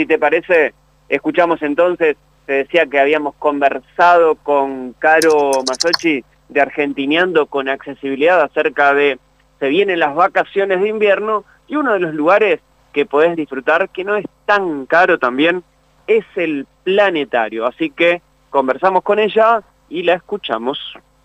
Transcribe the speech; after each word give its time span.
Si 0.00 0.06
te 0.06 0.16
parece, 0.16 0.74
escuchamos 1.08 1.60
entonces, 1.60 2.16
te 2.46 2.52
decía 2.52 2.86
que 2.86 3.00
habíamos 3.00 3.34
conversado 3.34 4.36
con 4.36 4.92
Caro 4.92 5.50
Masochi 5.66 6.24
de 6.48 6.60
Argentineando 6.60 7.46
con 7.46 7.68
accesibilidad 7.68 8.40
acerca 8.40 8.94
de 8.94 9.18
se 9.58 9.66
vienen 9.66 9.98
las 9.98 10.14
vacaciones 10.14 10.80
de 10.80 10.88
invierno 10.88 11.42
y 11.66 11.74
uno 11.74 11.94
de 11.94 11.98
los 11.98 12.14
lugares 12.14 12.60
que 12.92 13.06
podés 13.06 13.34
disfrutar 13.34 13.88
que 13.88 14.04
no 14.04 14.14
es 14.14 14.24
tan 14.46 14.86
caro 14.86 15.18
también 15.18 15.64
es 16.06 16.24
el 16.36 16.68
planetario. 16.84 17.66
Así 17.66 17.90
que 17.90 18.22
conversamos 18.50 19.02
con 19.02 19.18
ella 19.18 19.64
y 19.88 20.04
la 20.04 20.14
escuchamos. 20.14 20.78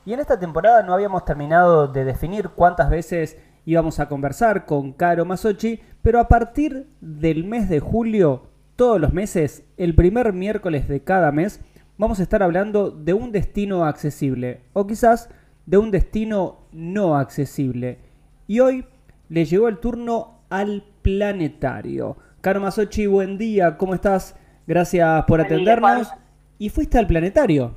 Y 0.03 0.13
en 0.13 0.19
esta 0.19 0.39
temporada 0.39 0.81
no 0.81 0.95
habíamos 0.95 1.25
terminado 1.25 1.87
de 1.87 2.05
definir 2.05 2.49
cuántas 2.49 2.89
veces 2.89 3.37
íbamos 3.65 3.99
a 3.99 4.09
conversar 4.09 4.65
con 4.65 4.93
Caro 4.93 5.25
Masochi, 5.25 5.79
pero 6.01 6.19
a 6.19 6.27
partir 6.27 6.87
del 7.01 7.43
mes 7.43 7.69
de 7.69 7.79
julio 7.79 8.49
todos 8.83 8.99
los 8.99 9.13
meses, 9.13 9.63
el 9.77 9.95
primer 9.95 10.33
miércoles 10.33 10.89
de 10.89 11.01
cada 11.01 11.31
mes, 11.31 11.61
vamos 11.97 12.19
a 12.19 12.23
estar 12.23 12.43
hablando 12.43 12.91
de 12.91 13.13
un 13.13 13.31
destino 13.31 13.85
accesible 13.85 14.59
o 14.73 14.85
quizás 14.85 15.29
de 15.65 15.77
un 15.77 15.89
destino 15.89 16.67
no 16.73 17.15
accesible. 17.15 17.99
Y 18.45 18.59
hoy 18.59 18.85
le 19.29 19.45
llegó 19.45 19.69
el 19.69 19.77
turno 19.77 20.41
al 20.49 20.83
planetario. 21.01 22.17
Caro 22.41 22.59
Masochi, 22.59 23.07
buen 23.07 23.37
día, 23.37 23.77
¿cómo 23.77 23.93
estás? 23.93 24.37
Gracias 24.67 25.23
por 25.27 25.39
atendernos. 25.39 26.11
¿Y 26.59 26.67
fuiste 26.67 26.99
al 26.99 27.07
planetario? 27.07 27.73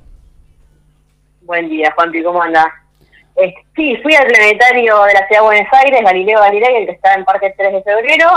Buen 1.43 1.69
día, 1.69 1.93
Juanpi, 1.95 2.25
¿cómo 2.25 2.43
andás? 2.43 2.67
sí, 3.77 3.97
fui 4.03 4.13
al 4.17 4.27
planetario 4.27 5.05
de 5.05 5.13
la 5.13 5.29
ciudad 5.29 5.41
de 5.41 5.47
Buenos 5.47 5.69
Aires, 5.73 6.01
Galileo 6.03 6.41
Galilei, 6.41 6.77
el 6.79 6.87
que 6.87 6.93
está 6.95 7.15
en 7.15 7.25
Parque 7.25 7.55
3 7.57 7.75
de 7.75 7.83
Febrero, 7.85 8.29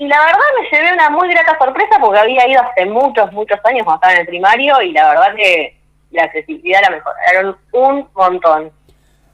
y 0.00 0.08
la 0.08 0.18
verdad 0.18 0.38
me 0.58 0.70
llevé 0.70 0.94
una 0.94 1.10
muy 1.10 1.28
grata 1.28 1.58
sorpresa 1.58 1.98
porque 2.00 2.18
había 2.18 2.48
ido 2.48 2.62
hace 2.62 2.86
muchos, 2.86 3.30
muchos 3.32 3.58
años 3.64 3.84
cuando 3.84 3.96
estaba 3.96 4.14
en 4.14 4.20
el 4.20 4.26
primario 4.26 4.80
y 4.80 4.92
la 4.92 5.10
verdad 5.10 5.34
que 5.36 5.76
la 6.10 6.22
accesibilidad 6.22 6.80
la 6.80 6.96
mejoraron 6.96 7.56
un 7.72 8.08
montón. 8.14 8.72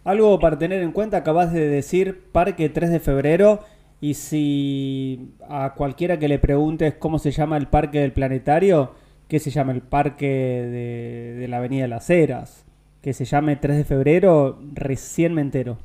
Algo 0.05 0.41
para 0.41 0.59
tener 0.59 0.83
en 0.83 0.91
cuenta, 0.91 1.19
acabas 1.19 1.53
de 1.53 1.69
decir 1.69 2.33
Parque 2.33 2.69
3 2.69 2.91
de 2.91 2.99
Febrero 2.99 3.61
y 4.01 4.15
si 4.15 5.37
a 5.49 5.75
cualquiera 5.75 6.19
que 6.19 6.27
le 6.27 6.41
preguntes 6.41 6.95
cómo 6.95 7.21
se 7.21 7.31
llama 7.31 7.57
el 7.59 7.69
Parque 7.69 8.01
del 8.01 8.13
Planetario, 8.13 8.93
¿qué 9.29 9.39
se 9.39 9.51
llama 9.51 9.71
el 9.71 9.83
Parque 9.83 10.27
de, 10.27 11.47
la 11.47 11.59
Avenida 11.59 11.83
de 11.83 11.89
las 11.89 12.11
Heras? 12.11 12.67
Que 13.03 13.13
se 13.13 13.25
llame 13.25 13.55
3 13.55 13.77
de 13.77 13.85
Febrero, 13.85 14.59
recién 14.73 15.33
me 15.33 15.43
entero. 15.43 15.79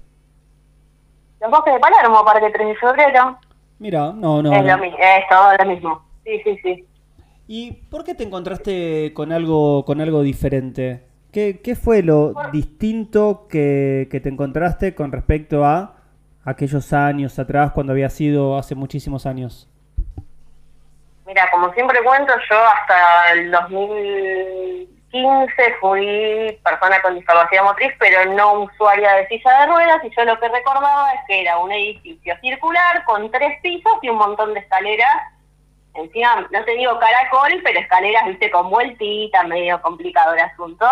Los 1.40 1.52
bosques 1.52 1.72
de 1.72 1.80
Palermo, 1.80 2.26
Parque 2.26 2.50
3 2.52 2.68
de 2.68 2.76
Febrero. 2.78 3.38
Mira, 3.82 4.14
no, 4.16 4.44
no. 4.44 4.54
Es, 4.54 4.64
Lo, 4.64 4.84
es 4.84 5.28
todo 5.28 5.54
lo 5.58 5.66
mismo. 5.66 6.06
Sí, 6.24 6.40
sí, 6.44 6.60
sí. 6.62 6.86
¿Y 7.48 7.72
por 7.90 8.04
qué 8.04 8.14
te 8.14 8.24
encontraste 8.24 9.12
con 9.16 9.32
algo, 9.32 9.86
con 9.86 10.02
algo 10.02 10.22
diferente? 10.22 11.08
¿Qué, 11.32 11.62
qué 11.64 11.74
fue 11.74 12.04
lo 12.04 12.36
distinto 12.52 13.48
que, 13.50 14.08
que, 14.12 14.20
te 14.20 14.30
encontraste 14.30 14.94
con 14.94 15.12
respecto 15.12 15.66
a 15.66 15.96
aquellos 16.46 16.94
años 16.94 17.40
atrás, 17.40 17.72
cuando 17.72 17.94
había 17.94 18.12
sido 18.12 18.56
hace 18.56 18.76
muchísimos 18.76 19.26
años? 19.26 19.68
Mira, 21.26 21.50
como 21.50 21.74
siempre 21.74 22.04
cuento, 22.04 22.34
yo 22.52 22.58
hasta 22.64 23.34
el 23.34 23.50
2000 23.50 25.01
15 25.12 25.76
fui 25.82 26.60
persona 26.64 27.02
con 27.02 27.16
discapacidad 27.16 27.64
motriz, 27.64 27.94
pero 28.00 28.34
no 28.34 28.62
usuaria 28.62 29.14
de 29.16 29.28
silla 29.28 29.60
de 29.60 29.66
ruedas, 29.68 30.04
y 30.04 30.10
yo 30.16 30.24
lo 30.24 30.40
que 30.40 30.48
recordaba 30.48 31.14
es 31.14 31.20
que 31.28 31.42
era 31.42 31.58
un 31.58 31.72
edificio 31.72 32.36
circular 32.42 33.04
con 33.06 33.30
tres 33.30 33.60
pisos 33.62 33.94
y 34.02 34.10
un 34.10 34.18
montón 34.18 34.54
de 34.54 34.62
escaleras. 34.62 35.34
Encima, 35.94 36.48
no 36.50 36.64
te 36.64 36.72
digo 36.72 36.98
caracol, 37.00 37.60
pero 37.64 37.80
escaleras, 37.80 38.26
viste, 38.26 38.50
con 38.50 38.70
vueltita, 38.70 39.44
medio 39.44 39.82
complicado 39.82 40.34
el 40.34 40.40
asunto. 40.40 40.88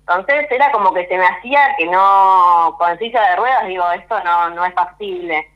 Entonces 0.00 0.50
era 0.50 0.72
como 0.72 0.92
que 0.92 1.06
se 1.06 1.16
me 1.16 1.24
hacía 1.24 1.76
que 1.78 1.86
no, 1.86 2.74
con 2.78 2.98
silla 2.98 3.22
de 3.30 3.36
ruedas, 3.36 3.66
digo, 3.66 3.88
esto 3.92 4.22
no, 4.24 4.50
no 4.50 4.64
es 4.64 4.74
factible. 4.74 5.48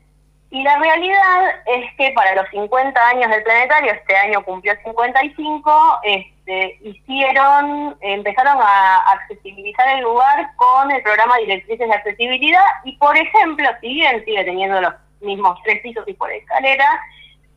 Y 0.50 0.62
la 0.62 0.78
realidad 0.78 1.62
es 1.66 1.92
que 1.96 2.12
para 2.12 2.36
los 2.36 2.48
50 2.50 3.08
años 3.08 3.28
del 3.28 3.42
planetario, 3.42 3.92
este 3.92 4.16
año 4.16 4.44
cumplió 4.44 4.72
55, 4.84 6.00
este, 6.04 6.33
hicieron, 6.82 7.96
empezaron 8.00 8.58
a 8.60 8.98
accesibilizar 9.12 9.88
el 9.96 10.02
lugar 10.02 10.50
con 10.56 10.90
el 10.90 11.02
programa 11.02 11.36
Directrices 11.38 11.88
de 11.88 11.94
Accesibilidad 11.94 12.64
y, 12.84 12.96
por 12.96 13.16
ejemplo, 13.16 13.66
si 13.80 13.94
bien 13.94 14.24
sigue 14.24 14.44
teniendo 14.44 14.80
los 14.80 14.92
mismos 15.20 15.58
tres 15.64 15.80
pisos 15.80 16.06
y 16.06 16.12
por 16.12 16.30
escalera, 16.30 17.00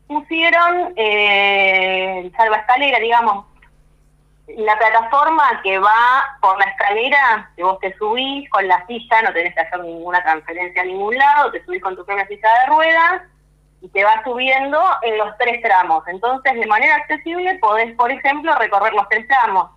pusieron 0.06 0.94
eh, 0.96 2.30
salva 2.36 2.56
escalera, 2.56 2.98
digamos, 2.98 3.44
la 4.56 4.78
plataforma 4.78 5.60
que 5.62 5.78
va 5.78 6.38
por 6.40 6.58
la 6.58 6.64
escalera, 6.64 7.50
que 7.54 7.62
vos 7.62 7.78
te 7.80 7.94
subís 7.98 8.48
con 8.48 8.66
la 8.66 8.86
silla, 8.86 9.20
no 9.20 9.32
tenés 9.34 9.54
que 9.54 9.60
hacer 9.60 9.80
ninguna 9.80 10.22
transferencia 10.22 10.80
a 10.80 10.86
ningún 10.86 11.14
lado, 11.14 11.50
te 11.50 11.62
subís 11.66 11.82
con 11.82 11.94
tu 11.94 12.04
propia 12.06 12.26
silla 12.26 12.48
de 12.60 12.66
ruedas 12.68 13.22
y 13.80 13.88
te 13.88 14.04
vas 14.04 14.22
subiendo 14.24 14.80
en 15.02 15.18
los 15.18 15.36
tres 15.38 15.62
tramos. 15.62 16.06
Entonces, 16.08 16.54
de 16.54 16.66
manera 16.66 16.96
accesible, 16.96 17.58
podés, 17.60 17.94
por 17.96 18.10
ejemplo, 18.10 18.54
recorrer 18.56 18.92
los 18.92 19.08
tres 19.08 19.26
tramos. 19.28 19.70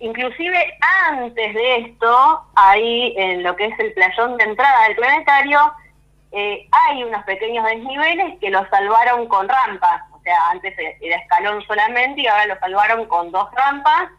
Inclusive 0.00 0.78
antes 1.08 1.54
de 1.54 1.76
esto, 1.78 2.42
ahí 2.56 3.14
en 3.16 3.42
lo 3.42 3.56
que 3.56 3.66
es 3.66 3.78
el 3.78 3.92
playón 3.94 4.36
de 4.36 4.44
entrada 4.44 4.84
del 4.84 4.96
planetario, 4.96 5.72
eh, 6.32 6.68
hay 6.72 7.04
unos 7.04 7.22
pequeños 7.24 7.64
desniveles 7.64 8.38
que 8.40 8.50
los 8.50 8.68
salvaron 8.68 9.26
con 9.28 9.48
rampas 9.48 10.02
sea, 10.24 10.50
antes 10.50 10.74
era 11.00 11.16
escalón 11.16 11.62
solamente 11.66 12.22
y 12.22 12.26
ahora 12.26 12.46
lo 12.46 12.58
salvaron 12.58 13.06
con 13.06 13.30
dos 13.30 13.48
rampas, 13.52 14.10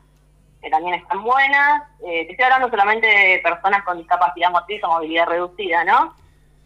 que 0.62 0.70
también 0.70 0.96
están 0.96 1.24
buenas. 1.24 1.84
Eh, 2.06 2.26
te 2.26 2.32
estoy 2.32 2.46
hablando 2.46 2.70
solamente 2.70 3.08
de 3.08 3.40
personas 3.40 3.84
con 3.84 3.98
discapacidad 3.98 4.52
motriz 4.52 4.84
o 4.84 4.88
movilidad 4.88 5.28
reducida, 5.28 5.84
¿no? 5.84 6.16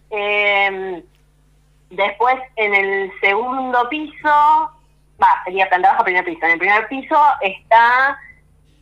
Em, 0.09 1.01
después, 1.89 2.35
en 2.55 2.73
el 2.73 3.11
segundo 3.21 3.87
piso, 3.89 4.29
va, 5.21 5.43
sería 5.45 5.69
planta 5.69 5.91
baja, 5.91 6.03
primer 6.03 6.25
piso. 6.25 6.45
En 6.45 6.51
el 6.51 6.59
primer 6.59 6.87
piso 6.87 7.17
está 7.41 8.17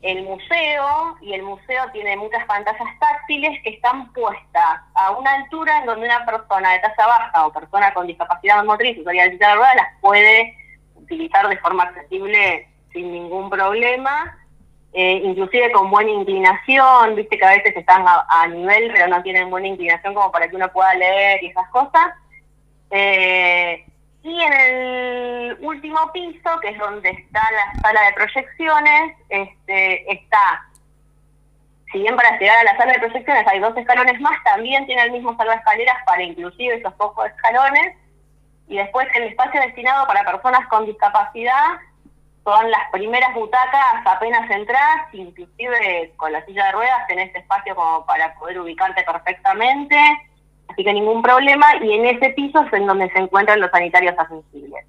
el 0.02 0.24
museo 0.24 1.18
y 1.22 1.34
el 1.34 1.44
museo 1.44 1.84
tiene 1.92 2.16
muchas 2.18 2.46
pantallas 2.46 2.88
táctiles 3.00 3.62
que 3.64 3.72
están 3.72 4.12
puestas 4.14 4.82
a 4.94 5.12
una 5.12 5.34
altura 5.34 5.80
en 5.80 5.86
donde 5.88 6.06
una 6.06 6.26
persona 6.26 6.74
de 6.74 6.80
talla 6.80 7.08
baja 7.08 7.48
o 7.48 7.54
persona 7.54 7.94
con 7.94 8.08
discapacidad 8.08 8.64
motriz, 8.64 8.98
usuaria 9.00 9.28
de 9.30 9.38
rueda, 9.38 9.76
las 9.76 10.00
puede 10.00 10.56
utilizar 10.96 11.48
de 11.48 11.58
forma 11.58 11.84
accesible 11.84 12.68
sin 12.94 13.12
ningún 13.12 13.50
problema, 13.50 14.38
eh, 14.94 15.22
inclusive 15.24 15.72
con 15.72 15.90
buena 15.92 16.12
inclinación, 16.12 17.16
viste 17.16 17.38
que 17.38 17.46
a 17.46 17.52
veces 17.52 17.76
están 17.76 18.06
a, 18.08 18.48
nivel 18.48 18.92
pero 18.94 19.08
no 19.08 19.22
tienen 19.22 19.50
buena 19.50 19.68
inclinación 19.68 20.14
como 20.14 20.32
para 20.32 20.48
que 20.48 20.56
uno 20.56 20.72
pueda 20.72 20.94
leer 20.96 21.44
y 21.44 21.48
esas 21.48 21.70
cosas. 21.70 22.14
Eh, 22.92 23.86
y 24.24 24.42
en 24.42 24.54
el 24.54 25.58
último 25.62 26.12
piso, 26.12 26.60
que 26.62 26.70
es 26.70 26.78
donde 26.78 27.10
está 27.10 27.42
la 27.52 27.82
sala 27.82 28.02
de 28.04 28.14
proyecciones, 28.14 29.16
este, 29.30 30.12
está, 30.12 30.66
si 31.92 32.00
bien 32.00 32.16
para 32.16 32.38
llegar 32.38 32.58
a 32.58 32.64
la 32.64 32.78
sala 32.78 32.94
de 32.94 33.00
proyecciones 33.00 33.48
hay 33.48 33.60
dos 33.60 33.76
escalones 33.78 34.20
más, 34.20 34.44
también 34.44 34.86
tiene 34.86 35.04
el 35.04 35.12
mismo 35.12 35.36
salva 35.38 35.56
escaleras 35.56 35.98
para 36.06 36.24
inclusive 36.24 36.76
esos 36.76 36.94
pocos 36.96 37.28
escalones. 37.28 37.96
Y 38.68 38.76
después 38.78 39.08
el 39.16 39.24
espacio 39.24 39.62
destinado 39.62 40.06
para 40.08 40.26
personas 40.26 40.68
con 40.68 40.86
discapacidad 40.86 41.80
son 42.44 42.70
las 42.70 42.90
primeras 42.92 43.34
butacas 43.34 44.06
apenas 44.06 44.50
entras, 44.52 45.14
inclusive 45.14 46.14
con 46.18 46.34
la 46.34 46.44
silla 46.46 46.66
de 46.66 46.72
ruedas 46.74 47.08
tenés 47.08 47.34
espacio 47.34 47.76
como 47.76 48.06
para 48.06 48.34
poder 48.36 48.60
ubicarte 48.60 49.04
perfectamente 49.04 49.98
así 50.68 50.84
que 50.84 50.94
ningún 50.94 51.22
problema, 51.22 51.66
y 51.84 51.92
en 51.92 52.06
ese 52.06 52.30
piso 52.32 52.62
es 52.62 52.74
en 52.74 52.88
donde 52.88 53.10
se 53.12 53.20
encuentran 53.20 53.60
los 53.60 53.72
sanitarios 53.72 54.16
accesibles. 54.18 54.86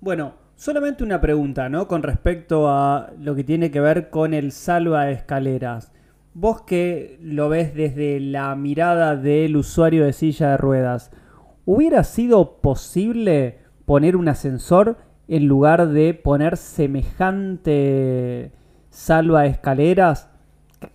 Bueno, 0.00 0.34
solamente 0.56 1.04
una 1.04 1.20
pregunta, 1.20 1.68
¿no? 1.68 1.88
Con 1.88 2.02
respecto 2.02 2.68
a 2.68 3.10
lo 3.18 3.34
que 3.34 3.44
tiene 3.44 3.70
que 3.70 3.80
ver 3.80 4.10
con 4.10 4.34
el 4.34 4.52
salva 4.52 5.10
escaleras. 5.10 5.92
Vos 6.34 6.62
que 6.62 7.18
lo 7.22 7.48
ves 7.48 7.74
desde 7.74 8.20
la 8.20 8.54
mirada 8.56 9.16
del 9.16 9.56
usuario 9.56 10.04
de 10.04 10.12
silla 10.12 10.50
de 10.50 10.56
ruedas, 10.58 11.10
¿hubiera 11.64 12.04
sido 12.04 12.60
posible 12.60 13.58
poner 13.86 14.16
un 14.16 14.28
ascensor 14.28 14.98
en 15.28 15.46
lugar 15.46 15.88
de 15.88 16.12
poner 16.14 16.56
semejante 16.58 18.52
salva 18.90 19.46
escaleras? 19.46 20.30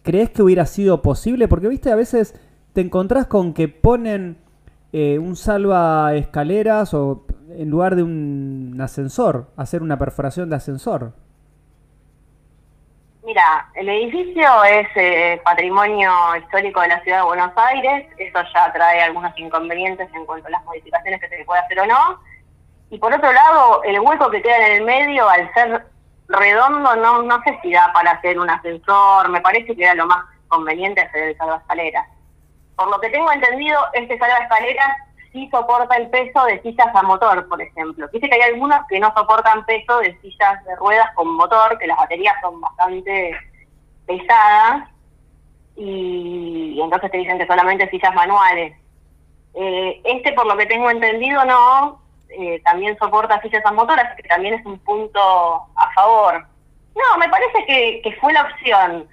¿Crees 0.04 0.30
que 0.30 0.44
hubiera 0.44 0.68
sido 0.68 1.02
posible? 1.02 1.48
Porque, 1.48 1.68
viste, 1.68 1.92
a 1.92 1.96
veces 1.96 2.40
te 2.74 2.82
encontrás 2.82 3.28
con 3.28 3.54
que 3.54 3.68
ponen 3.68 4.38
eh, 4.94 5.20
un 5.20 5.36
salva 5.36 6.14
escaleras 6.16 6.94
o 6.94 7.26
en 7.50 7.70
lugar 7.70 7.96
de 7.96 8.04
un 8.04 8.78
ascensor, 8.82 9.48
hacer 9.58 9.82
una 9.82 9.98
perforación 9.98 10.50
de 10.50 10.56
ascensor. 10.56 11.14
Mira, 13.24 13.70
el 13.76 13.88
edificio 13.88 14.64
es 14.64 14.88
eh, 14.96 15.40
patrimonio 15.44 16.12
histórico 16.38 16.82
de 16.82 16.88
la 16.88 17.02
ciudad 17.04 17.20
de 17.20 17.26
Buenos 17.26 17.52
Aires, 17.56 18.08
eso 18.18 18.40
ya 18.54 18.74
trae 18.74 19.02
algunos 19.04 19.38
inconvenientes 19.38 20.10
en 20.14 20.26
cuanto 20.26 20.48
a 20.48 20.52
las 20.52 20.66
modificaciones 20.66 21.22
que 21.22 21.30
se 21.30 21.46
puede 21.46 21.62
hacer 21.62 21.80
o 21.82 21.86
no. 21.86 22.20
Y 22.90 22.98
por 22.98 23.14
otro 23.14 23.32
lado, 23.32 23.84
el 23.84 24.00
hueco 24.00 24.30
que 24.32 24.42
queda 24.42 24.68
en 24.68 24.82
el 24.82 24.84
medio, 24.84 25.30
al 25.30 25.54
ser 25.54 25.86
redondo, 26.28 26.96
no, 26.96 27.22
no 27.22 27.44
sé 27.44 27.60
si 27.62 27.72
da 27.72 27.92
para 27.94 28.12
hacer 28.12 28.40
un 28.40 28.50
ascensor, 28.50 29.30
me 29.30 29.42
parece 29.42 29.76
que 29.76 29.84
era 29.84 29.96
lo 29.96 30.08
más 30.08 30.26
conveniente 30.48 31.02
hacer 31.02 31.30
el 31.30 31.38
salvaescaleras. 31.38 32.08
Por 32.82 32.90
lo 32.90 33.00
que 33.00 33.10
tengo 33.10 33.32
entendido, 33.32 33.80
este 33.94 34.18
salvaescaleras 34.18 34.98
sí 35.32 35.48
soporta 35.52 35.96
el 35.98 36.10
peso 36.10 36.44
de 36.46 36.60
sillas 36.64 36.88
a 36.96 37.04
motor, 37.04 37.48
por 37.48 37.62
ejemplo. 37.62 38.08
Dice 38.12 38.28
que 38.28 38.34
hay 38.34 38.54
algunos 38.54 38.80
que 38.90 39.00
no 39.00 39.14
soportan 39.16 39.64
peso 39.68 40.00
de 40.00 40.20
sillas 40.20 40.66
de 40.66 40.76
ruedas 40.78 41.12
con 41.14 41.28
motor, 41.28 41.78
que 41.78 41.86
las 41.86 41.98
baterías 41.98 42.34
son 42.42 42.60
bastante 42.60 43.38
pesadas, 44.08 44.90
y, 45.76 46.82
entonces 46.82 47.12
te 47.12 47.20
dicen 47.20 47.38
que 47.38 47.46
solamente 47.46 47.88
sillas 47.92 48.16
manuales. 48.16 48.76
Eh, 49.54 50.02
este, 50.04 50.34
por 50.34 50.48
lo 50.48 50.58
que 50.58 50.66
tengo 50.66 50.90
entendido, 50.90 51.46
no, 51.46 52.02
eh, 52.30 52.64
también 52.66 52.98
soporta 52.98 53.40
sillas 53.44 53.64
a 53.64 53.72
motor, 53.74 54.00
así 54.00 54.24
que 54.24 54.28
también 54.28 54.56
es 54.56 54.66
un 54.66 54.80
punto 54.80 55.22
a 55.22 55.92
favor. 55.94 56.48
No, 56.96 57.18
me 57.20 57.30
parece 57.30 57.64
que 58.02 58.18
fue 58.20 58.34
la 58.34 58.42
opción 58.42 59.08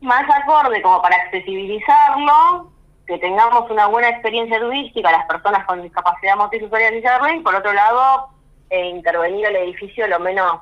más 0.00 0.24
acorde 0.30 0.80
como 0.82 1.02
para 1.02 1.16
accesibilizarlo, 1.16 2.72
que 3.06 3.18
tengamos 3.18 3.70
una 3.70 3.86
buena 3.86 4.10
experiencia 4.10 4.60
turística 4.60 5.10
las 5.10 5.26
personas 5.26 5.66
con 5.66 5.82
discapacidad 5.82 6.36
motriz 6.36 6.62
y 6.62 7.40
por 7.40 7.54
otro 7.54 7.72
lado, 7.72 8.28
eh, 8.70 8.90
intervenir 8.90 9.46
el 9.46 9.56
edificio 9.56 10.06
lo 10.06 10.20
menos, 10.20 10.60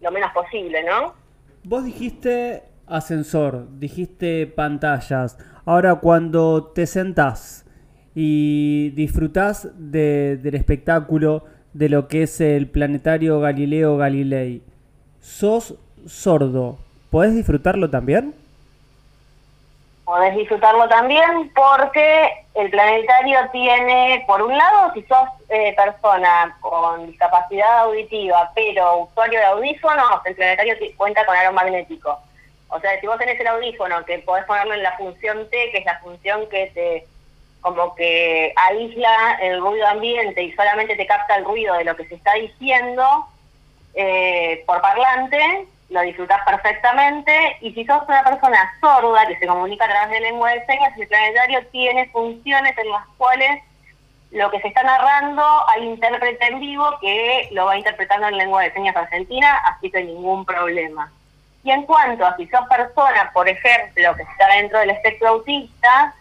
lo 0.00 0.10
menos 0.10 0.32
posible, 0.32 0.82
¿no? 0.84 1.12
Vos 1.64 1.84
dijiste 1.84 2.62
ascensor, 2.86 3.66
dijiste 3.78 4.46
pantallas. 4.46 5.38
Ahora 5.66 5.96
cuando 5.96 6.72
te 6.72 6.86
sentás 6.86 7.66
y 8.14 8.90
disfrutás 8.90 9.68
del 9.74 10.54
espectáculo 10.54 11.44
de 11.74 11.90
lo 11.90 12.08
que 12.08 12.22
es 12.22 12.40
el 12.40 12.68
planetario 12.68 13.38
Galileo 13.38 13.98
Galilei, 13.98 14.62
sos 15.20 15.76
sordo, 16.06 16.78
¿podés 17.10 17.34
disfrutarlo 17.34 17.90
también? 17.90 18.34
Podés 20.10 20.34
disfrutarlo 20.34 20.88
también 20.88 21.52
porque 21.54 22.44
el 22.54 22.68
planetario 22.68 23.48
tiene, 23.52 24.24
por 24.26 24.42
un 24.42 24.58
lado, 24.58 24.92
si 24.92 25.02
sos 25.02 25.28
eh, 25.48 25.72
persona 25.76 26.56
con 26.60 27.06
discapacidad 27.06 27.82
auditiva, 27.82 28.50
pero 28.52 29.04
usuario 29.04 29.38
de 29.38 29.46
audífonos, 29.46 30.20
el 30.24 30.34
planetario 30.34 30.74
cuenta 30.96 31.24
con 31.24 31.36
aro 31.36 31.52
magnético. 31.52 32.18
O 32.70 32.80
sea, 32.80 32.98
si 33.00 33.06
vos 33.06 33.18
tenés 33.18 33.38
el 33.38 33.46
audífono, 33.46 34.04
que 34.04 34.18
podés 34.18 34.44
ponerlo 34.46 34.74
en 34.74 34.82
la 34.82 34.96
función 34.96 35.48
T, 35.48 35.70
que 35.70 35.78
es 35.78 35.84
la 35.84 36.00
función 36.00 36.48
que 36.48 36.66
te 36.74 37.06
como 37.60 37.94
que 37.94 38.52
aísla 38.56 39.38
el 39.40 39.60
ruido 39.60 39.86
ambiente 39.86 40.42
y 40.42 40.52
solamente 40.54 40.96
te 40.96 41.06
capta 41.06 41.36
el 41.36 41.44
ruido 41.44 41.74
de 41.74 41.84
lo 41.84 41.94
que 41.94 42.08
se 42.08 42.16
está 42.16 42.34
diciendo 42.34 43.26
eh, 43.94 44.64
por 44.66 44.80
parlante, 44.80 45.68
lo 45.90 46.00
disfrutas 46.02 46.40
perfectamente 46.46 47.56
y 47.60 47.72
si 47.72 47.84
sos 47.84 48.02
una 48.08 48.22
persona 48.22 48.72
sorda 48.80 49.26
que 49.26 49.38
se 49.38 49.46
comunica 49.46 49.84
a 49.84 49.88
través 49.88 50.10
de 50.10 50.20
lengua 50.20 50.50
de 50.50 50.64
señas, 50.64 50.96
el 50.96 51.08
planetario 51.08 51.66
tiene 51.66 52.08
funciones 52.10 52.78
en 52.78 52.90
las 52.90 53.06
cuales 53.18 53.62
lo 54.30 54.48
que 54.50 54.60
se 54.60 54.68
está 54.68 54.84
narrando 54.84 55.42
hay 55.68 55.84
intérprete 55.84 56.46
en 56.46 56.60
vivo 56.60 56.86
que 57.00 57.48
lo 57.50 57.66
va 57.66 57.76
interpretando 57.76 58.28
en 58.28 58.36
lengua 58.36 58.62
de 58.62 58.72
señas 58.72 58.94
argentina, 58.94 59.56
así 59.66 59.90
que 59.90 60.04
ningún 60.04 60.44
problema. 60.44 61.12
Y 61.64 61.72
en 61.72 61.82
cuanto 61.82 62.24
a 62.24 62.36
si 62.36 62.46
sos 62.46 62.66
persona, 62.68 63.30
por 63.34 63.48
ejemplo, 63.48 64.14
que 64.14 64.22
está 64.22 64.46
dentro 64.54 64.78
del 64.78 64.90
espectro 64.90 65.28
autista, 65.28 66.14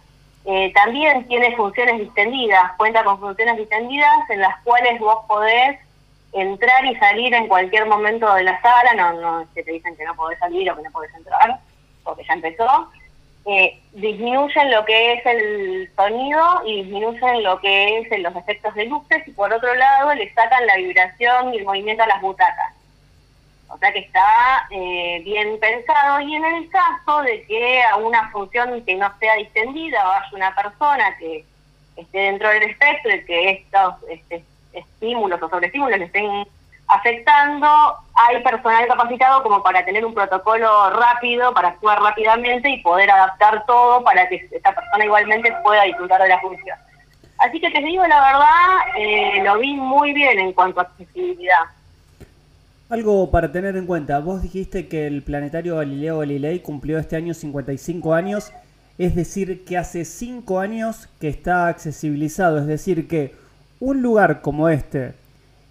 eh, 0.45 0.73
también 0.73 1.27
tiene 1.27 1.55
funciones 1.55 1.99
distendidas, 1.99 2.71
cuenta 2.77 3.03
con 3.03 3.19
funciones 3.19 3.57
distendidas 3.57 4.29
en 4.29 4.41
las 4.41 4.59
cuales 4.63 4.99
vos 4.99 5.19
podés 5.27 5.79
entrar 6.33 6.85
y 6.85 6.95
salir 6.95 7.33
en 7.33 7.47
cualquier 7.47 7.85
momento 7.85 8.31
de 8.33 8.43
la 8.43 8.61
sala, 8.61 8.93
no, 8.93 9.13
no 9.21 9.47
que 9.53 9.63
te 9.63 9.71
dicen 9.71 9.95
que 9.95 10.05
no 10.05 10.15
podés 10.15 10.39
salir 10.39 10.69
o 10.69 10.75
que 10.75 10.83
no 10.83 10.91
podés 10.91 11.13
entrar, 11.15 11.59
porque 12.03 12.23
ya 12.23 12.33
empezó, 12.33 12.89
eh, 13.45 13.79
disminuyen 13.93 14.69
lo 14.69 14.85
que 14.85 15.13
es 15.13 15.25
el 15.25 15.91
sonido 15.95 16.61
y 16.65 16.83
disminuyen 16.83 17.41
lo 17.41 17.59
que 17.59 17.99
es 17.99 18.19
los 18.19 18.35
efectos 18.35 18.75
de 18.75 18.85
luces 18.85 19.27
y 19.27 19.31
por 19.31 19.51
otro 19.51 19.73
lado 19.73 20.13
le 20.13 20.31
sacan 20.33 20.67
la 20.67 20.75
vibración 20.75 21.53
y 21.53 21.57
el 21.57 21.65
movimiento 21.65 22.03
a 22.03 22.07
las 22.07 22.21
butacas. 22.21 22.75
O 23.69 23.77
sea 23.77 23.91
que 23.93 23.99
está 23.99 24.67
eh, 24.71 25.21
bien 25.23 25.59
pensado 25.59 26.19
y 26.21 26.35
en 26.35 26.43
el 26.43 26.69
caso 26.69 27.21
de 27.21 27.43
que 27.43 27.81
a 27.83 27.97
una 27.97 28.29
función 28.31 28.83
que 28.83 28.95
no 28.95 29.11
sea 29.19 29.35
distendida 29.35 30.03
vaya 30.03 30.29
una 30.33 30.55
persona 30.55 31.15
que 31.17 31.45
esté 31.95 32.17
dentro 32.17 32.49
del 32.49 32.63
espectro 32.63 33.15
y 33.15 33.25
que 33.25 33.49
estos 33.51 33.95
este, 34.09 34.43
estímulos 34.73 35.41
o 35.41 35.49
sobreestímulos 35.49 35.99
le 35.99 36.05
estén 36.05 36.45
afectando, 36.87 37.67
hay 38.15 38.41
personal 38.43 38.87
capacitado 38.87 39.43
como 39.43 39.61
para 39.61 39.85
tener 39.85 40.05
un 40.05 40.13
protocolo 40.13 40.89
rápido, 40.89 41.53
para 41.53 41.69
actuar 41.69 42.01
rápidamente 42.01 42.69
y 42.69 42.81
poder 42.81 43.11
adaptar 43.11 43.65
todo 43.65 44.03
para 44.03 44.27
que 44.27 44.47
esta 44.51 44.73
persona 44.73 45.05
igualmente 45.05 45.53
pueda 45.63 45.83
disfrutar 45.83 46.21
de 46.21 46.29
la 46.29 46.39
función. 46.39 46.77
Así 47.37 47.59
que 47.61 47.71
te 47.71 47.81
digo 47.81 48.05
la 48.05 48.19
verdad, 48.19 48.97
eh, 48.97 49.43
lo 49.43 49.59
vi 49.59 49.75
muy 49.75 50.13
bien 50.13 50.39
en 50.39 50.51
cuanto 50.51 50.81
a 50.81 50.83
accesibilidad. 50.83 51.65
Algo 52.89 53.29
para 53.29 53.51
tener 53.51 53.77
en 53.77 53.85
cuenta, 53.85 54.19
vos 54.19 54.41
dijiste 54.41 54.87
que 54.87 55.05
el 55.05 55.21
planetario 55.21 55.77
Galileo 55.77 56.19
Galilei 56.19 56.59
cumplió 56.61 56.97
este 56.97 57.15
año 57.15 57.35
55 57.35 58.15
años, 58.15 58.51
es 58.97 59.15
decir, 59.15 59.63
que 59.63 59.77
hace 59.77 60.05
5 60.05 60.59
años 60.59 61.07
que 61.21 61.29
está 61.29 61.67
accesibilizado, 61.67 62.57
es 62.57 62.65
decir, 62.65 63.07
que 63.07 63.35
un 63.79 64.01
lugar 64.01 64.41
como 64.41 64.69
este, 64.69 65.13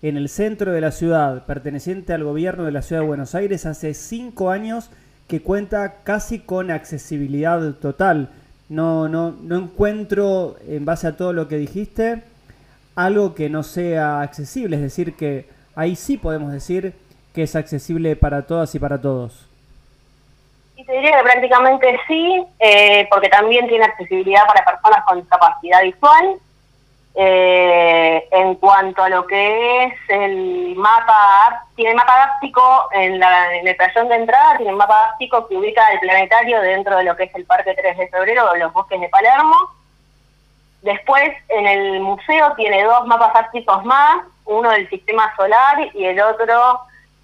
en 0.02 0.16
el 0.16 0.28
centro 0.28 0.72
de 0.72 0.80
la 0.80 0.92
ciudad, 0.92 1.44
perteneciente 1.44 2.12
al 2.12 2.24
gobierno 2.24 2.64
de 2.64 2.72
la 2.72 2.82
ciudad 2.82 3.02
de 3.02 3.08
Buenos 3.08 3.34
Aires, 3.34 3.66
hace 3.66 3.94
cinco 3.94 4.50
años 4.50 4.90
que 5.26 5.42
cuenta 5.42 5.96
casi 6.04 6.38
con 6.38 6.70
accesibilidad 6.70 7.74
total. 7.74 8.30
No, 8.68 9.08
no, 9.08 9.34
no 9.42 9.56
encuentro, 9.56 10.56
en 10.66 10.84
base 10.84 11.06
a 11.06 11.16
todo 11.16 11.32
lo 11.32 11.48
que 11.48 11.56
dijiste, 11.56 12.22
algo 12.96 13.34
que 13.34 13.50
no 13.50 13.62
sea 13.62 14.22
accesible. 14.22 14.76
Es 14.76 14.82
decir, 14.82 15.14
que 15.14 15.48
ahí 15.74 15.96
sí 15.96 16.16
podemos 16.16 16.52
decir 16.52 16.94
que 17.34 17.42
es 17.42 17.56
accesible 17.56 18.16
para 18.16 18.46
todas 18.46 18.74
y 18.74 18.78
para 18.78 19.00
todos. 19.00 19.46
Y 20.76 20.84
te 20.84 20.92
diría 20.92 21.18
que 21.18 21.22
prácticamente 21.24 21.98
sí, 22.06 22.42
eh, 22.58 23.06
porque 23.10 23.28
también 23.28 23.68
tiene 23.68 23.84
accesibilidad 23.84 24.46
para 24.46 24.64
personas 24.64 25.04
con 25.04 25.18
discapacidad 25.18 25.82
visual 25.82 26.38
eh, 27.20 28.28
en 28.30 28.54
cuanto 28.54 29.02
a 29.02 29.08
lo 29.08 29.26
que 29.26 29.84
es 29.86 29.94
el 30.08 30.76
mapa, 30.76 31.66
tiene 31.74 31.96
mapa 31.96 32.22
áptico 32.22 32.88
en, 32.92 33.18
la, 33.18 33.56
en 33.56 33.66
el 33.66 33.74
playón 33.74 34.08
de 34.08 34.14
entrada, 34.14 34.56
tiene 34.56 34.70
un 34.70 34.78
mapa 34.78 35.08
áptico 35.08 35.48
que 35.48 35.56
ubica 35.56 35.84
el 35.88 35.98
planetario 35.98 36.60
dentro 36.60 36.96
de 36.96 37.02
lo 37.02 37.16
que 37.16 37.24
es 37.24 37.34
el 37.34 37.44
Parque 37.44 37.74
3 37.74 37.98
de 37.98 38.06
Febrero 38.06 38.48
o 38.48 38.54
los 38.54 38.72
bosques 38.72 39.00
de 39.00 39.08
Palermo. 39.08 39.56
Después, 40.82 41.30
en 41.48 41.66
el 41.66 42.00
museo 42.02 42.54
tiene 42.54 42.84
dos 42.84 43.04
mapas 43.08 43.34
ápticos 43.34 43.84
más, 43.84 44.22
uno 44.44 44.70
del 44.70 44.88
sistema 44.88 45.34
solar 45.34 45.90
y 45.94 46.04
el 46.04 46.20
otro 46.20 46.82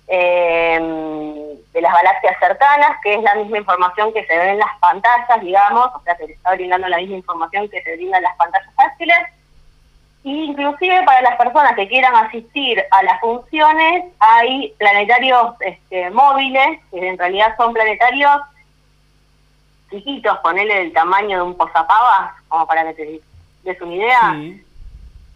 eh, 0.08 1.56
de 1.72 1.80
las 1.80 1.94
galaxias 1.94 2.36
cercanas, 2.40 2.98
que 3.00 3.14
es 3.14 3.22
la 3.22 3.36
misma 3.36 3.58
información 3.58 4.12
que 4.12 4.26
se 4.26 4.36
ve 4.36 4.50
en 4.50 4.58
las 4.58 4.76
pantallas, 4.80 5.40
digamos, 5.40 5.86
o 5.94 6.02
sea, 6.02 6.16
se 6.16 6.26
le 6.26 6.32
está 6.32 6.50
brindando 6.50 6.88
la 6.88 6.96
misma 6.96 7.14
información 7.14 7.68
que 7.68 7.80
se 7.80 7.94
brinda 7.94 8.16
en 8.16 8.24
las 8.24 8.34
pantallas 8.34 8.74
táctiles 8.74 9.18
Inclusive 10.24 11.02
para 11.04 11.20
las 11.20 11.36
personas 11.36 11.74
que 11.74 11.86
quieran 11.86 12.16
asistir 12.16 12.82
a 12.90 13.02
las 13.02 13.20
funciones, 13.20 14.04
hay 14.18 14.72
planetarios 14.78 15.54
este, 15.60 16.08
móviles, 16.10 16.80
que 16.90 17.08
en 17.08 17.18
realidad 17.18 17.54
son 17.58 17.74
planetarios 17.74 18.40
chiquitos, 19.90 20.38
ponele 20.38 20.80
el 20.80 20.92
tamaño 20.94 21.36
de 21.36 21.42
un 21.42 21.56
posapavas, 21.58 22.32
como 22.48 22.66
para 22.66 22.84
que 22.86 22.94
te 22.94 23.20
des 23.64 23.80
una 23.82 23.94
idea, 23.94 24.32
en 24.32 24.64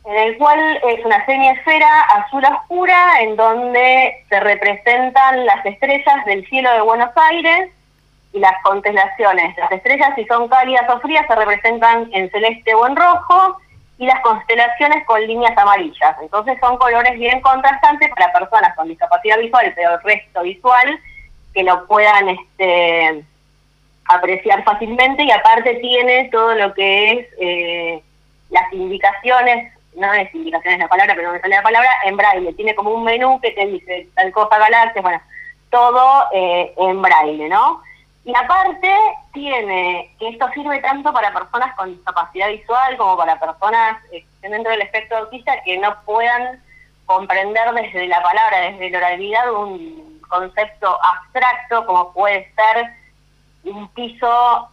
el 0.05 0.39
cual 0.39 0.59
es 0.83 1.05
una 1.05 1.25
semiesfera 1.27 2.01
azul 2.17 2.43
oscura 2.47 3.21
en 3.21 3.37
donde 3.37 4.25
se 4.31 4.41
representan 4.41 5.45
las 5.45 5.67
estrellas 5.67 6.25
del 6.25 6.47
cielo 6.47 6.73
de 6.73 6.81
Buenos 6.81 7.11
Aires 7.15 7.71
y 8.33 8.39
las 8.39 8.55
constelaciones. 8.63 9.55
Las 9.59 9.71
estrellas, 9.71 10.15
si 10.17 10.25
son 10.25 10.49
cálidas 10.49 10.89
o 10.89 10.99
frías, 11.01 11.27
se 11.27 11.35
representan 11.35 12.09
en 12.15 12.31
celeste 12.31 12.75
o 12.75 12.87
en 12.87 12.97
rojo, 12.97 13.59
y 13.99 14.07
las 14.07 14.21
constelaciones 14.21 15.05
con 15.07 15.21
líneas 15.27 15.57
amarillas. 15.59 16.17
Entonces 16.23 16.57
son 16.61 16.77
colores 16.79 17.19
bien 17.19 17.41
contrastantes 17.41 18.09
para 18.11 18.33
personas 18.33 18.75
con 18.77 18.89
discapacidad 18.89 19.39
visual, 19.39 19.73
pero 19.75 19.95
el 19.95 20.03
resto 20.03 20.43
visual, 20.43 21.01
que 21.53 21.65
lo 21.65 21.87
puedan 21.87 22.29
este, 22.29 23.25
apreciar 24.09 24.63
fácilmente 24.65 25.25
y 25.25 25.31
aparte 25.33 25.75
tiene 25.77 26.29
todo 26.31 26.55
lo 26.55 26.73
que 26.75 27.13
es 27.13 27.27
eh, 27.41 28.03
las 28.51 28.73
indicaciones, 28.73 29.73
no 29.97 30.13
es 30.15 30.33
indicaciones 30.33 30.79
la 30.79 30.89
palabra, 30.89 31.15
pero 31.17 31.29
no 31.29 31.35
me 31.35 31.41
sale 31.41 31.57
la 31.57 31.63
palabra, 31.63 31.91
en 32.05 32.17
braille. 32.17 32.53
Tiene 32.53 32.77
como 32.77 32.91
un 32.91 33.03
menú 33.03 33.41
que 33.41 33.51
te 33.51 33.67
dice 33.67 34.09
tal 34.15 34.31
cosa, 34.31 34.59
galaxia, 34.59 35.03
bueno, 35.03 35.21
todo 35.71 36.27
eh, 36.33 36.73
en 36.77 37.03
braille, 37.03 37.49
¿no? 37.49 37.83
Y 38.29 38.35
aparte 38.37 38.95
tiene, 39.33 40.15
que 40.19 40.29
esto 40.29 40.51
sirve 40.53 40.81
tanto 40.81 41.11
para 41.15 41.33
personas 41.33 41.75
con 41.77 41.89
discapacidad 41.89 42.49
visual 42.49 42.99
como 42.99 43.17
para 43.17 43.41
personas 43.41 44.05
que 44.11 44.19
estén 44.19 44.51
dentro 44.51 44.71
del 44.71 44.83
espectro 44.83 45.17
autista 45.17 45.63
que 45.63 45.79
no 45.79 45.97
puedan 46.05 46.63
comprender 47.07 47.73
desde 47.73 48.07
la 48.07 48.23
palabra, 48.23 48.71
desde 48.71 48.91
la 48.91 48.99
oralidad, 48.99 49.51
un 49.55 50.21
concepto 50.29 50.99
abstracto 51.03 51.87
como 51.87 52.13
puede 52.13 52.53
ser 52.55 52.93
un 53.65 53.89
piso 53.95 54.69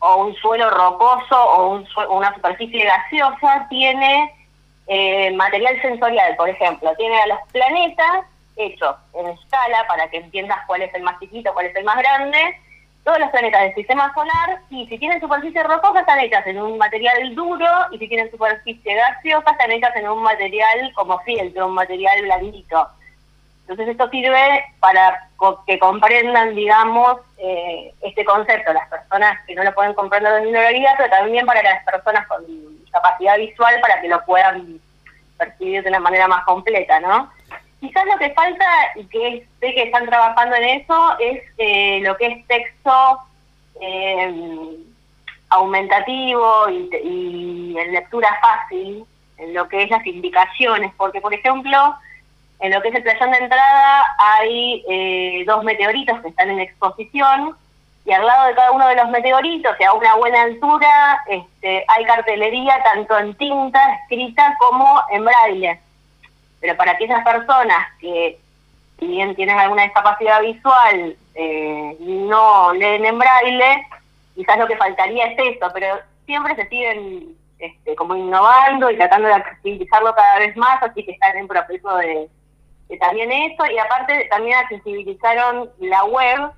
o 0.00 0.16
un 0.16 0.34
suelo 0.34 0.68
rocoso 0.70 1.40
o 1.40 1.68
un 1.74 1.86
una 2.10 2.34
superficie 2.34 2.84
gaseosa, 2.84 3.64
tiene 3.70 4.34
eh, 4.88 5.30
material 5.36 5.80
sensorial, 5.82 6.34
por 6.34 6.48
ejemplo, 6.48 6.92
tiene 6.96 7.16
a 7.22 7.26
los 7.28 7.38
planetas 7.52 8.24
hechos 8.56 8.96
en 9.14 9.28
escala 9.28 9.86
para 9.86 10.10
que 10.10 10.16
entiendas 10.16 10.58
cuál 10.66 10.82
es 10.82 10.92
el 10.94 11.04
más 11.04 11.20
chiquito, 11.20 11.54
cuál 11.54 11.66
es 11.66 11.76
el 11.76 11.84
más 11.84 11.98
grande, 11.98 12.58
todos 13.04 13.18
los 13.18 13.30
planetas 13.30 13.62
del 13.62 13.74
sistema 13.74 14.12
solar, 14.14 14.60
y 14.70 14.86
si 14.86 14.98
tienen 14.98 15.20
superficie 15.20 15.62
rocosa 15.62 16.00
están 16.00 16.20
hechas 16.20 16.46
en 16.46 16.60
un 16.60 16.78
material 16.78 17.34
duro, 17.34 17.66
y 17.90 17.98
si 17.98 18.08
tienen 18.08 18.30
superficie 18.30 18.94
gaseosa 18.94 19.50
están 19.50 19.72
hechas 19.72 19.94
en 19.96 20.08
un 20.08 20.22
material 20.22 20.92
como 20.94 21.18
fieltro, 21.20 21.66
un 21.66 21.74
material 21.74 22.22
blandito. 22.22 22.88
Entonces 23.62 23.88
esto 23.88 24.10
sirve 24.10 24.64
para 24.80 25.28
que 25.66 25.78
comprendan, 25.78 26.54
digamos, 26.54 27.18
eh, 27.38 27.94
este 28.02 28.24
concepto, 28.24 28.72
las 28.72 28.88
personas 28.88 29.38
que 29.46 29.54
no 29.54 29.64
lo 29.64 29.74
pueden 29.74 29.94
comprender 29.94 30.42
de 30.42 30.50
realidad, 30.52 30.94
pero 30.96 31.10
también 31.10 31.46
para 31.46 31.62
las 31.62 31.84
personas 31.84 32.26
con 32.26 32.44
capacidad 32.90 33.36
visual 33.38 33.80
para 33.80 34.00
que 34.00 34.08
lo 34.08 34.24
puedan 34.24 34.80
percibir 35.38 35.82
de 35.82 35.88
una 35.88 36.00
manera 36.00 36.28
más 36.28 36.44
completa, 36.44 37.00
¿no? 37.00 37.32
Quizás 37.82 38.06
lo 38.06 38.16
que 38.16 38.30
falta, 38.30 38.64
y 38.94 39.04
que 39.06 39.44
sé 39.58 39.74
que 39.74 39.82
están 39.82 40.06
trabajando 40.06 40.54
en 40.54 40.80
eso, 40.80 41.18
es 41.18 41.42
eh, 41.58 41.98
lo 42.04 42.16
que 42.16 42.26
es 42.26 42.46
texto 42.46 43.18
eh, 43.80 44.76
aumentativo 45.48 46.68
y, 46.70 47.76
en 47.76 47.92
lectura 47.92 48.38
fácil, 48.40 49.04
en 49.36 49.52
lo 49.52 49.66
que 49.66 49.82
es 49.82 49.90
las 49.90 50.06
indicaciones, 50.06 50.92
porque 50.96 51.20
por 51.20 51.34
ejemplo, 51.34 51.96
en 52.60 52.72
lo 52.72 52.80
que 52.82 52.90
es 52.90 52.94
el 52.94 53.02
playón 53.02 53.32
de 53.32 53.38
entrada 53.38 54.14
hay 54.16 54.84
eh, 54.88 55.44
dos 55.44 55.64
meteoritos 55.64 56.20
que 56.20 56.28
están 56.28 56.50
en 56.50 56.60
exposición 56.60 57.56
y 58.04 58.12
al 58.12 58.24
lado 58.24 58.46
de 58.46 58.54
cada 58.54 58.70
uno 58.70 58.86
de 58.86 58.94
los 58.94 59.08
meteoritos 59.08 59.74
y 59.80 59.82
a 59.82 59.92
una 59.92 60.14
buena 60.14 60.42
altura 60.42 61.24
este, 61.28 61.84
hay 61.88 62.04
cartelería 62.04 62.80
tanto 62.84 63.18
en 63.18 63.34
tinta 63.34 63.80
escrita 63.94 64.56
como 64.60 65.02
en 65.10 65.24
braille 65.24 65.80
pero 66.62 66.76
para 66.76 66.92
aquellas 66.92 67.24
personas 67.24 67.88
que, 68.00 68.38
si 69.00 69.06
bien 69.08 69.34
tienen 69.34 69.58
alguna 69.58 69.82
discapacidad 69.82 70.40
visual, 70.40 71.16
eh, 71.34 71.96
no 71.98 72.72
leen 72.72 73.04
en 73.04 73.18
braille, 73.18 73.86
quizás 74.36 74.56
lo 74.58 74.68
que 74.68 74.76
faltaría 74.76 75.26
es 75.26 75.56
eso, 75.56 75.66
pero 75.74 75.98
siempre 76.24 76.54
se 76.54 76.68
siguen 76.68 77.34
este, 77.58 77.96
como 77.96 78.14
innovando 78.14 78.92
y 78.92 78.96
tratando 78.96 79.26
de 79.26 79.34
accesibilizarlo 79.34 80.14
cada 80.14 80.38
vez 80.38 80.56
más, 80.56 80.80
así 80.84 81.04
que 81.04 81.10
están 81.10 81.36
en 81.36 81.48
proceso 81.48 81.96
de, 81.96 82.28
de 82.88 82.96
también 82.98 83.32
eso, 83.32 83.66
y 83.66 83.78
aparte 83.78 84.28
también 84.30 84.56
accesibilizaron 84.58 85.68
la 85.80 86.04
web 86.04 86.52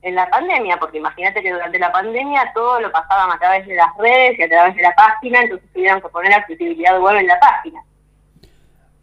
en 0.00 0.14
la 0.14 0.30
pandemia, 0.30 0.78
porque 0.78 0.96
imagínate 0.96 1.42
que 1.42 1.52
durante 1.52 1.78
la 1.78 1.92
pandemia 1.92 2.50
todo 2.54 2.80
lo 2.80 2.90
pasaban 2.90 3.30
a 3.30 3.38
través 3.38 3.66
de 3.66 3.74
las 3.74 3.94
redes 3.98 4.38
y 4.38 4.42
a 4.42 4.48
través 4.48 4.74
de 4.74 4.82
la 4.82 4.94
página, 4.94 5.42
entonces 5.42 5.70
tuvieron 5.74 6.00
que 6.00 6.08
poner 6.08 6.32
accesibilidad 6.32 6.98
web 6.98 7.16
en 7.16 7.26
la 7.26 7.38
página. 7.38 7.84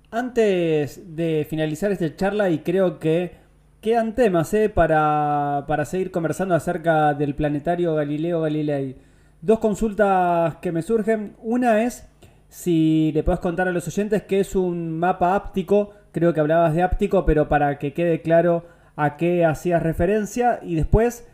Antes 0.09 1.15
de 1.17 1.45
finalizar 1.49 1.91
esta 1.91 2.15
charla, 2.15 2.49
y 2.49 2.59
creo 2.59 2.97
que 2.97 3.35
quedan 3.81 4.15
temas 4.15 4.53
¿eh? 4.53 4.69
para, 4.69 5.65
para 5.67 5.83
seguir 5.83 6.11
conversando 6.11 6.55
acerca 6.55 7.13
del 7.13 7.35
planetario 7.35 7.93
Galileo 7.93 8.41
Galilei. 8.41 8.95
Dos 9.41 9.59
consultas 9.59 10.55
que 10.57 10.71
me 10.71 10.81
surgen. 10.81 11.35
Una 11.41 11.83
es 11.83 12.07
si 12.47 13.11
le 13.13 13.23
puedes 13.23 13.41
contar 13.41 13.67
a 13.67 13.71
los 13.71 13.87
oyentes 13.87 14.23
que 14.23 14.39
es 14.39 14.55
un 14.55 14.97
mapa 14.97 15.35
áptico. 15.35 15.91
Creo 16.13 16.33
que 16.33 16.39
hablabas 16.39 16.73
de 16.73 16.83
áptico, 16.83 17.25
pero 17.25 17.49
para 17.49 17.77
que 17.77 17.93
quede 17.93 18.21
claro 18.21 18.65
a 18.95 19.17
qué 19.17 19.45
hacías 19.45 19.83
referencia. 19.83 20.59
Y 20.63 20.75
después, 20.75 21.27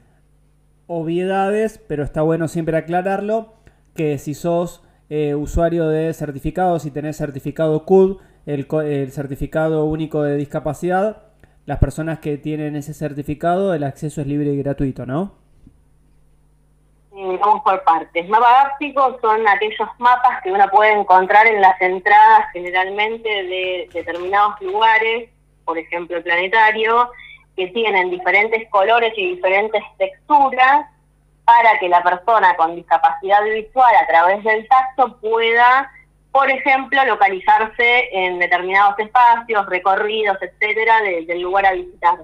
obviedades, 0.88 1.80
pero 1.88 2.04
está 2.04 2.24
bueno 2.24 2.48
siempre 2.48 2.76
aclararlo, 2.76 3.54
que 3.96 4.18
si 4.18 4.34
sos 4.34 4.82
eh, 5.10 5.36
usuario 5.36 5.88
de 5.90 6.12
certificados, 6.14 6.82
si 6.82 6.92
tenés 6.92 7.18
certificado 7.18 7.86
CUD, 7.86 8.18
el, 8.46 9.12
certificado 9.12 9.86
único 9.86 10.24
de 10.24 10.36
discapacidad, 10.36 11.24
las 11.66 11.80
personas 11.80 12.20
que 12.20 12.38
tienen 12.38 12.76
ese 12.76 12.94
certificado, 12.94 13.74
el 13.74 13.84
acceso 13.84 14.22
es 14.22 14.28
libre 14.28 14.52
y 14.52 14.58
gratuito, 14.58 15.06
¿no? 15.06 15.44
vamos 17.40 17.62
por 17.64 17.84
partes. 17.84 18.28
Mapas 18.28 18.66
ápticos 18.66 19.18
son 19.22 19.48
aquellos 19.48 19.90
mapas 19.98 20.42
que 20.44 20.52
uno 20.52 20.68
puede 20.70 20.92
encontrar 20.92 21.48
en 21.48 21.62
las 21.62 21.80
entradas 21.82 22.48
generalmente 22.52 23.30
de 23.30 23.90
determinados 23.94 24.60
lugares, 24.62 25.30
por 25.64 25.78
ejemplo 25.78 26.18
el 26.18 26.24
planetario, 26.24 27.10
que 27.56 27.68
tienen 27.68 28.10
diferentes 28.10 28.68
colores 28.70 29.14
y 29.16 29.36
diferentes 29.36 29.84
texturas 29.98 30.88
para 31.46 31.78
que 31.80 31.90
la 31.90 32.02
persona 32.02 32.56
con 32.56 32.76
discapacidad 32.76 33.44
visual 33.44 33.96
a 34.02 34.08
través 34.08 34.44
del 34.44 34.68
tacto 34.68 35.18
pueda 35.20 35.92
por 36.34 36.50
ejemplo, 36.50 37.06
localizarse 37.06 38.10
en 38.12 38.40
determinados 38.40 38.98
espacios, 38.98 39.68
recorridos, 39.68 40.36
etcétera, 40.42 41.00
del 41.04 41.40
lugar 41.40 41.68
a 41.68 41.74
visitar. 41.74 42.18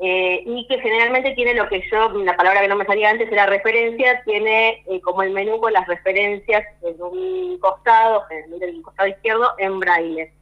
Eh, 0.00 0.42
y 0.44 0.66
que 0.66 0.80
generalmente 0.80 1.30
tiene 1.30 1.54
lo 1.54 1.68
que 1.68 1.80
yo, 1.88 2.08
la 2.10 2.36
palabra 2.36 2.60
que 2.60 2.68
no 2.68 2.74
me 2.74 2.84
salía 2.84 3.08
antes 3.08 3.30
era 3.30 3.46
referencia, 3.46 4.20
tiene 4.24 4.82
eh, 4.88 5.00
como 5.00 5.22
el 5.22 5.30
menú 5.30 5.60
con 5.60 5.72
las 5.72 5.86
referencias 5.86 6.66
en 6.82 7.00
un 7.00 7.56
costado, 7.60 8.24
en 8.30 8.60
el 8.60 8.82
costado 8.82 9.08
izquierdo, 9.08 9.52
en 9.58 9.78
braille. 9.78 10.32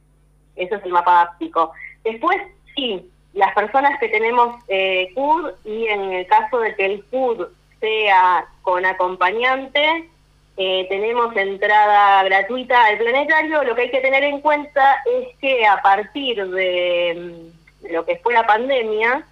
Eso 0.55 0.75
es 0.75 0.83
el 0.83 0.91
mapa 0.91 1.21
áptico. 1.21 1.73
Después, 2.03 2.37
sí, 2.75 3.07
las 3.33 3.53
personas 3.53 3.99
que 3.99 4.09
tenemos 4.09 4.63
eh, 4.67 5.11
CUD 5.13 5.51
y 5.63 5.85
en 5.89 6.11
el 6.11 6.25
caso 6.25 6.57
de 6.57 6.75
que 6.75 6.85
el 6.85 7.05
CUD 7.05 7.49
sea 7.79 8.47
con 8.63 8.83
acompañante, 8.83 10.09
eh, 10.57 10.85
tenemos 10.87 11.35
entrada 11.35 12.23
gratuita 12.23 12.85
al 12.85 12.97
planetario. 12.97 13.63
Lo 13.63 13.75
que 13.75 13.83
hay 13.83 13.91
que 13.91 13.99
tener 13.99 14.23
en 14.23 14.39
cuenta 14.41 15.03
es 15.05 15.35
que 15.39 15.65
a 15.67 15.81
partir 15.81 16.47
de, 16.47 17.51
mm, 17.83 17.91
lo 17.93 18.05
que 18.05 18.17
fue 18.17 18.33
la 18.33 18.45
pandemia, 18.45 19.23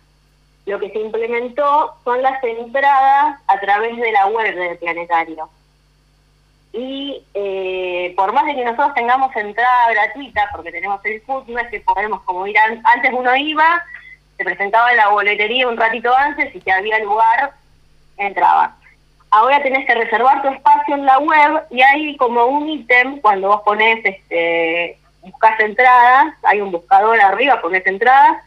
lo 0.66 0.80
que 0.80 0.90
se 0.90 1.00
implementó 1.00 1.96
son 2.04 2.22
las 2.22 2.44
entradas 2.44 3.40
a 3.48 3.60
través 3.60 3.98
de 3.98 4.12
la 4.12 4.28
web 4.28 4.54
del 4.56 4.78
planetario. 4.78 5.50
Y 6.74 7.24
eh, 7.34 8.14
por 8.18 8.34
más 8.34 8.46
de 8.46 8.56
que 8.56 8.66
nosotros 8.66 8.94
tengamos 8.96 9.34
entrada 9.36 9.92
gratuita, 9.92 10.50
porque 10.52 10.72
tenemos 10.72 11.00
el 11.06 11.22
food, 11.22 11.48
no 11.48 11.60
es 11.60 11.68
que 11.70 11.80
podemos, 11.82 12.22
como 12.24 12.48
ir 12.48 12.58
antes 12.58 13.12
uno 13.14 13.36
iba, 13.36 13.86
se 14.38 14.44
presentaba 14.44 14.92
en 14.92 14.98
la 14.98 15.10
boletería 15.10 15.68
un 15.68 15.78
ratito 15.78 16.14
antes 16.16 16.54
y 16.56 16.60
si 16.60 16.70
había 16.72 17.00
lugar, 17.00 17.54
entraba 18.18 18.76
ahora 19.34 19.64
tenés 19.64 19.86
que 19.86 19.96
reservar 19.96 20.42
tu 20.42 20.50
espacio 20.50 20.96
en 20.96 21.06
la 21.06 21.18
web 21.18 21.64
y 21.72 21.82
hay 21.82 22.16
como 22.18 22.46
un 22.46 22.70
ítem 22.70 23.20
cuando 23.20 23.48
vos 23.48 23.62
pones, 23.64 24.06
este, 24.06 24.98
buscas 25.22 25.60
entradas, 25.60 26.36
hay 26.44 26.62
un 26.62 26.72
buscador 26.72 27.20
arriba, 27.20 27.62
pones 27.62 27.86
entradas, 27.88 28.38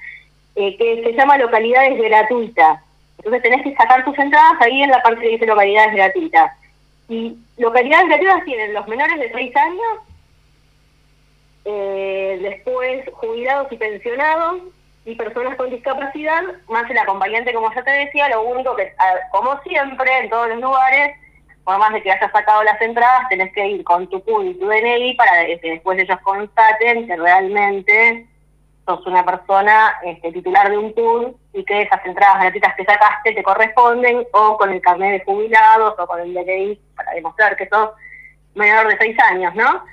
eh, 0.55 0.77
que 0.77 1.03
se 1.05 1.13
llama 1.13 1.39
localidades 1.39 1.99
gratuitas. 1.99 2.81
Entonces 3.19 3.43
tenés 3.43 3.63
que 3.65 3.75
sacar 3.75 4.05
tus 4.05 4.17
entradas 4.17 4.61
ahí 4.61 4.83
en 4.83 4.91
la 4.91 5.03
parte 5.03 5.23
que 5.23 5.31
dice 5.31 5.47
localidades 5.47 5.95
gratuitas. 5.95 6.53
Y 7.09 7.37
localidades 7.59 8.09
gratuitas 8.09 8.45
tienen 8.45 8.73
los 8.73 8.87
menores 8.87 9.19
de 9.19 9.33
6 9.33 9.57
años, 9.57 9.99
eh, 11.65 12.39
después 12.43 13.05
jubilados 13.13 13.73
y 13.73 13.77
pensionados, 13.77 14.61
y 15.07 15.15
personas 15.15 15.57
con 15.57 15.71
discapacidad, 15.71 16.43
más 16.69 16.91
el 16.91 16.99
acompañante, 16.99 17.55
como 17.55 17.73
ya 17.73 17.83
te 17.85 17.93
decía, 17.93 18.29
lo 18.29 18.43
único 18.43 18.75
que, 18.75 18.93
como 19.31 19.59
siempre, 19.63 20.19
en 20.19 20.29
todos 20.29 20.49
los 20.49 20.61
lugares, 20.61 21.17
por 21.63 21.79
más 21.79 21.93
de 21.93 22.03
que 22.03 22.11
hayas 22.11 22.33
sacado 22.33 22.65
las 22.65 22.81
entradas, 22.81 23.29
tenés 23.29 23.53
que 23.53 23.67
ir 23.69 23.85
con 23.85 24.09
tu 24.09 24.21
CUD 24.25 24.45
y 24.47 24.55
tu 24.55 24.67
DNI 24.67 25.15
para 25.15 25.47
que 25.47 25.61
después 25.63 25.97
ellos 25.99 26.19
constaten 26.23 27.07
que 27.07 27.17
realmente 27.17 28.27
sos 28.85 29.07
una 29.07 29.25
persona 29.25 29.95
este, 30.05 30.33
titular 30.33 30.71
de 30.71 30.79
un 30.79 30.93
CUD 30.93 31.35
y 31.53 31.65
que 31.65 31.83
esas 31.83 32.05
entradas 32.05 32.41
gratuitas 32.41 32.75
que 32.75 32.85
sacaste 32.85 33.33
te 33.33 33.43
corresponden, 33.45 34.27
o 34.33 34.57
con 34.59 34.73
el 34.73 34.81
carnet 34.81 35.21
de 35.21 35.25
jubilados, 35.25 35.95
o 35.99 36.07
con 36.09 36.21
el 36.21 36.35
DNI, 36.35 36.81
para 36.97 37.13
demostrar 37.13 37.57
que 37.57 37.69
sos 37.69 37.91
menor 38.57 38.89
de 38.89 38.99
seis 38.99 39.17
años, 39.21 39.55
¿no? 39.55 39.85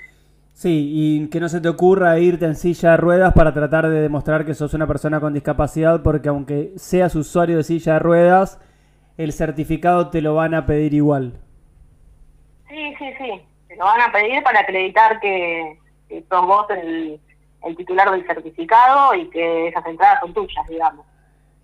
Sí, 0.53 0.91
y 0.93 1.29
que 1.29 1.39
no 1.39 1.50
se 1.50 1.62
te 1.62 1.67
ocurra 1.67 2.19
irte 2.19 2.45
en 2.45 2.55
silla 2.55 2.91
de 2.91 2.98
ruedas 2.98 3.33
para 3.33 3.53
tratar 3.53 3.89
de 3.89 4.01
demostrar 4.01 4.45
que 4.45 4.53
sos 4.53 4.74
una 4.75 4.88
persona 4.88 5.19
con 5.19 5.33
discapacidad, 5.33 6.03
porque 6.03 6.29
aunque 6.29 6.74
seas 6.77 7.15
usuario 7.15 7.57
de 7.57 7.63
silla 7.63 7.93
de 7.93 8.00
ruedas, 8.00 8.62
el 9.17 9.33
certificado 9.33 10.10
te 10.10 10.22
lo 10.22 10.36
van 10.36 10.53
a 10.53 10.65
pedir 10.65 10.93
igual. 10.93 11.33
Sí, 12.69 12.93
sí, 13.00 13.05
sí, 13.17 13.41
te 13.67 13.75
lo 13.75 13.86
van 13.86 14.01
a 14.01 14.12
pedir 14.12 14.43
para 14.43 14.60
acreditar 14.60 15.19
que, 15.19 15.79
sos 16.29 16.45
vos 16.45 16.67
el, 16.69 17.19
el 17.63 17.75
titular 17.75 18.12
del 18.12 18.25
certificado 18.25 19.15
y 19.15 19.29
que 19.31 19.69
esas 19.69 19.86
entradas 19.88 20.19
son 20.22 20.33
tuyas, 20.33 20.67
digamos. 20.67 21.05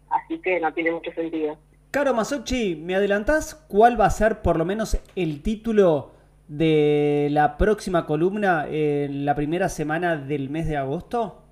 Así 0.09 0.39
que 0.39 0.59
no 0.59 0.73
tiene 0.73 0.91
mucho 0.91 1.11
sentido. 1.13 1.55
Caro 1.91 2.13
Masochi, 2.13 2.75
¿me 2.75 2.95
adelantás 2.95 3.53
cuál 3.55 3.99
va 3.99 4.05
a 4.05 4.11
ser 4.11 4.41
por 4.41 4.57
lo 4.57 4.65
menos 4.65 4.99
el 5.15 5.41
título 5.41 6.11
de 6.49 7.29
la 7.31 7.57
próxima 7.57 8.05
columna 8.05 8.65
en 8.67 9.25
la 9.25 9.35
primera 9.35 9.69
semana 9.69 10.17
del 10.17 10.49
mes 10.49 10.67
de 10.67 10.75
agosto? 10.75 11.45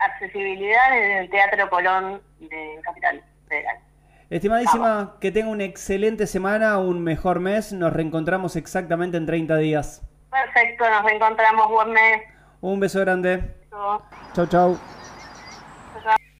accesibilidad 0.00 0.96
en 0.96 1.18
el 1.18 1.30
Teatro 1.30 1.68
Colón 1.70 2.22
de 2.40 2.80
Capital 2.82 3.22
Federal. 3.48 3.76
Estimadísima, 4.30 5.16
que 5.20 5.32
tenga 5.32 5.48
una 5.48 5.64
excelente 5.64 6.26
semana, 6.26 6.78
un 6.78 7.02
mejor 7.02 7.40
mes. 7.40 7.72
Nos 7.72 7.92
reencontramos 7.92 8.56
exactamente 8.56 9.16
en 9.16 9.26
30 9.26 9.56
días. 9.56 10.02
Perfecto, 10.30 10.88
nos 10.88 11.02
reencontramos. 11.04 11.68
Buen 11.68 11.92
mes. 11.92 12.22
Un 12.60 12.78
beso 12.78 13.00
grande. 13.00 13.56
Chau, 14.34 14.46
chau. 14.46 14.99